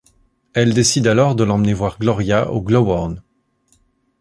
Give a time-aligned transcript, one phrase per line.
[0.55, 3.21] Elle décide alors de l'emmener voir Gloria au Gloworn.